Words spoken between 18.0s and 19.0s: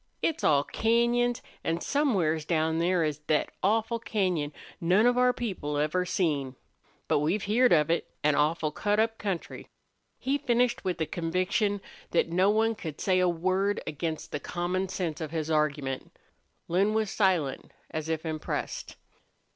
if impressed.